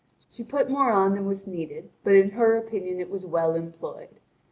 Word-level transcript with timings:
She 0.31 0.43
put 0.43 0.67
more 0.67 0.91
on 0.91 1.13
than 1.13 1.27
was 1.27 1.45
needed, 1.45 1.91
but 2.03 2.15
in 2.15 2.31
her 2.31 2.55
opinion 2.57 2.99
it 2.99 3.11
was 3.11 3.23
well 3.23 3.53
employed. 3.53 4.19